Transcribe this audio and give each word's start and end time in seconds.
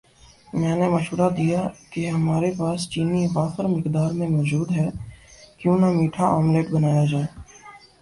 میں 0.53 0.75
نے 0.75 0.87
مشورہ 0.89 1.27
دیا 1.37 1.61
کہ 1.91 2.01
ہماری 2.09 2.51
پاس 2.57 2.89
چینی 2.91 3.23
وافر 3.35 3.63
مقدار 3.75 4.09
میں 4.19 4.29
موجود 4.29 4.71
ہے 4.71 4.89
کیوں 5.59 5.77
نہ 5.79 5.89
میٹھا 5.97 6.25
آملیٹ 6.37 6.67
بنایا 6.69 7.05
جائے 7.11 7.27